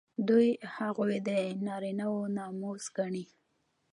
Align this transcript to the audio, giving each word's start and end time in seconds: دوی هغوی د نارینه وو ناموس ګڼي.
دوی 0.27 0.47
هغوی 0.75 1.15
د 1.27 1.29
نارینه 1.67 2.05
وو 2.11 2.23
ناموس 2.37 2.83
ګڼي. 2.97 3.25